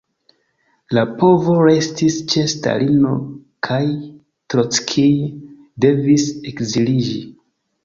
[0.97, 3.13] La povo restis ĉe Stalino,
[3.69, 3.79] kaj
[4.55, 5.13] Trockij
[5.87, 7.17] devis ekziliĝi.